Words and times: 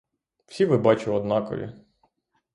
Всі 0.45 0.65
ви, 0.65 0.77
бачу, 0.77 1.13
однакові. 1.13 1.71